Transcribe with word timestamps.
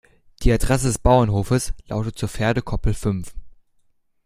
Die 0.41 0.51
Adresse 0.51 0.87
des 0.87 0.97
Bauernhofes 0.97 1.73
lautet 1.87 2.17
zur 2.17 2.27
Pferdekoppel 2.27 2.95
fünf. 2.95 3.35